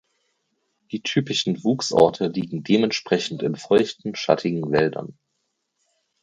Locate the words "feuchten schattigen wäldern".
3.55-5.19